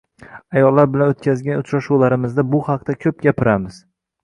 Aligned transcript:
Ayollar 0.61 0.89
bilan 0.93 1.13
o`tkazgan 1.17 1.61
uchrashuvlarimizda 1.65 2.47
bu 2.55 2.65
haqida 2.73 2.99
ko`p 3.07 3.15
gapiramiz 3.29 3.81